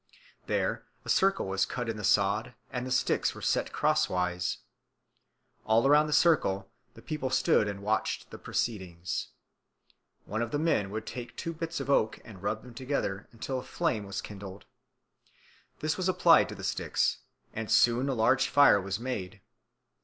[0.47, 4.57] There a circle was cut in the sod, and the sticks were set crosswise.
[5.63, 9.27] All around the circle the people stood and watched the proceedings.
[10.25, 13.27] One of the men would then take two bits of oak, and rub them together
[13.31, 14.65] until a flame was kindled.
[15.81, 17.19] This was applied to the sticks,
[17.53, 19.39] and soon a large fire was made.